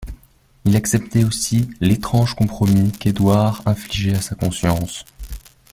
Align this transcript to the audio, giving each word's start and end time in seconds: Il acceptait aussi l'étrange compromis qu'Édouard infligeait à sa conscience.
Il 0.65 0.75
acceptait 0.75 1.23
aussi 1.25 1.69
l'étrange 1.79 2.33
compromis 2.35 2.91
qu'Édouard 2.91 3.61
infligeait 3.67 4.15
à 4.17 4.21
sa 4.21 4.33
conscience. 4.33 5.05